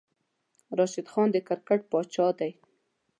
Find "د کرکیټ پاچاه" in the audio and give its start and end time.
1.31-2.31